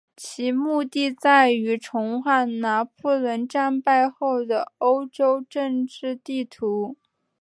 [0.17, 6.97] 其目的在于重画拿破仑战败后的欧洲政治地图。